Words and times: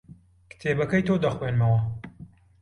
کتێبەکەی 0.51 1.05
تۆ 1.07 1.15
دەخوێنمەوە. 1.23 1.79